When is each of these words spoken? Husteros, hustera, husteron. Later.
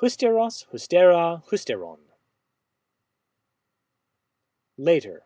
Husteros, 0.00 0.66
hustera, 0.70 1.42
husteron. 1.50 2.00
Later. 4.76 5.22